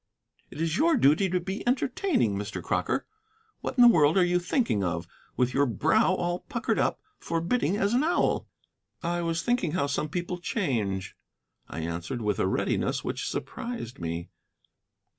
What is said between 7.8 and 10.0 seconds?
an owl?" "I was thinking how